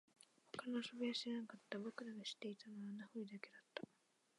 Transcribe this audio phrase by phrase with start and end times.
[0.57, 3.83] 他の遊びは知らなかった、僕らが知っていたのは穴掘りだけだった